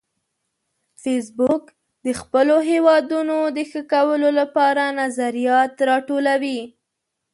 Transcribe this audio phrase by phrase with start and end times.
[1.01, 1.63] فېسبوک
[2.05, 6.61] د خپلو هیوادونو د ښه کولو لپاره نظریات راټولوي